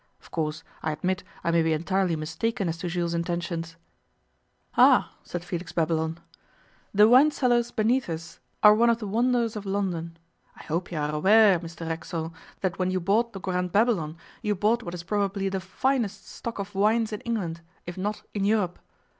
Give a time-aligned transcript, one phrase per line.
[0.19, 3.75] Of course, I admit I may be entirely mistaken as to Jules' intentions.'
[4.75, 6.17] 'Ah!' said Felix Babylon.
[6.91, 10.17] 'The wine cellars beneath us are one of the wonders of London.
[10.57, 14.55] I hope you are aware, Mr Racksole, that when you bought the Grand Babylon you
[14.55, 18.79] bought what is probably the finest stock of wines in England, if not in Europe.